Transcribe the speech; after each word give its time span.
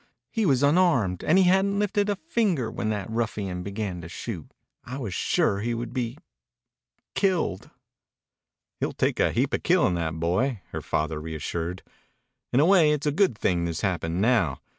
He 0.31 0.47
was 0.47 0.63
unarmed, 0.63 1.23
and 1.23 1.37
he 1.37 1.43
hadn't 1.43 1.77
lifted 1.77 2.09
a 2.09 2.15
finger 2.15 2.71
when 2.71 2.89
that 2.89 3.07
ruffian 3.07 3.61
began 3.61 4.01
to 4.01 4.09
shoot. 4.09 4.51
I 4.83 4.97
was 4.97 5.13
sure 5.13 5.59
he 5.59 5.75
would 5.75 5.93
be... 5.93 6.17
killed." 7.13 7.69
"He'll 8.79 8.93
take 8.93 9.19
a 9.19 9.31
heap 9.31 9.53
o' 9.53 9.59
killin', 9.59 9.93
that 9.93 10.19
boy," 10.19 10.61
her 10.71 10.81
father 10.81 11.21
reassured. 11.21 11.83
"In 12.51 12.59
a 12.59 12.65
way 12.65 12.89
it's 12.93 13.05
a 13.05 13.11
good 13.11 13.37
thing 13.37 13.65
this 13.65 13.81
happened 13.81 14.19
now. 14.19 14.59